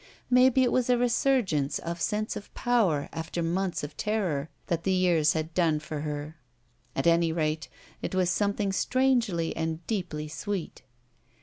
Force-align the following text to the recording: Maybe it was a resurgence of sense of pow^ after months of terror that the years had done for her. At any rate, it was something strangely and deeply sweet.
Maybe 0.31 0.63
it 0.63 0.71
was 0.71 0.89
a 0.89 0.97
resurgence 0.97 1.77
of 1.77 2.01
sense 2.01 2.35
of 2.35 2.51
pow^ 2.55 3.07
after 3.13 3.43
months 3.43 3.83
of 3.83 3.95
terror 3.95 4.49
that 4.65 4.81
the 4.83 4.91
years 4.91 5.33
had 5.33 5.53
done 5.53 5.79
for 5.79 5.99
her. 6.01 6.37
At 6.95 7.05
any 7.05 7.31
rate, 7.31 7.69
it 8.01 8.15
was 8.15 8.31
something 8.31 8.71
strangely 8.71 9.55
and 9.55 9.85
deeply 9.85 10.27
sweet. 10.27 10.81